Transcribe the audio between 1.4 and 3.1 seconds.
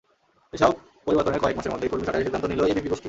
কয়েক মাসের মধ্যেই কর্মী ছাঁটাইয়ের সিদ্ধান্ত নিল এবিপি গোষ্ঠী।